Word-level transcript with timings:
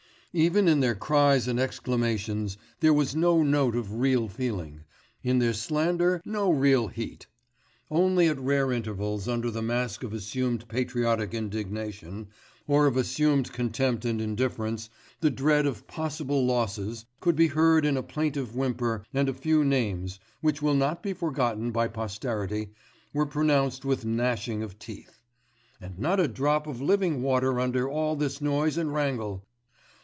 Even 0.33 0.69
in 0.69 0.79
their 0.79 0.95
cries 0.95 1.45
and 1.49 1.59
exclamations, 1.59 2.57
there 2.79 2.93
was 2.93 3.13
no 3.13 3.43
note 3.43 3.75
of 3.75 3.95
real 3.95 4.29
feeling, 4.29 4.85
in 5.21 5.39
their 5.39 5.51
slander 5.51 6.21
no 6.23 6.49
real 6.49 6.87
heat. 6.87 7.27
Only 7.89 8.27
at 8.29 8.39
rare 8.39 8.71
intervals 8.71 9.27
under 9.27 9.51
the 9.51 9.61
mask 9.61 10.03
of 10.03 10.13
assumed 10.13 10.69
patriotic 10.69 11.33
indignation, 11.33 12.29
or 12.65 12.87
of 12.87 12.95
assumed 12.95 13.51
contempt 13.51 14.05
and 14.05 14.21
indifference, 14.21 14.89
the 15.19 15.29
dread 15.29 15.65
of 15.65 15.85
possible 15.85 16.45
losses 16.45 17.03
could 17.19 17.35
be 17.35 17.47
heard 17.47 17.85
in 17.85 17.97
a 17.97 18.01
plaintive 18.01 18.55
whimper, 18.55 19.03
and 19.13 19.27
a 19.27 19.33
few 19.33 19.65
names, 19.65 20.17
which 20.39 20.61
will 20.61 20.75
not 20.75 21.03
be 21.03 21.11
forgotten 21.11 21.71
by 21.71 21.89
posterity, 21.89 22.69
were 23.13 23.25
pronounced 23.25 23.83
with 23.83 24.05
gnashing 24.05 24.63
of 24.63 24.79
teeth... 24.79 25.19
And 25.81 25.99
not 25.99 26.21
a 26.21 26.29
drop 26.29 26.67
of 26.67 26.79
living 26.81 27.21
water 27.21 27.59
under 27.59 27.89
all 27.89 28.15
this 28.15 28.39
noise 28.39 28.77
and 28.77 28.93
wrangle! 28.93 29.45